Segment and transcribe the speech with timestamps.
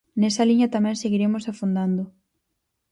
[0.19, 2.03] Nesa liña tamén seguiremos afondando.